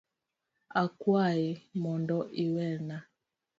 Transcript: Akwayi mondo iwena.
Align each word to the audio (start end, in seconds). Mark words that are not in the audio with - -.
Akwayi 0.81 1.49
mondo 1.81 2.17
iwena. 2.43 2.97